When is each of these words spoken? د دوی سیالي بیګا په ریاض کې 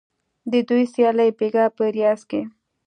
د 0.51 0.53
دوی 0.69 0.83
سیالي 0.93 1.29
بیګا 1.37 1.65
په 1.77 1.83
ریاض 1.95 2.21
کې 2.29 2.41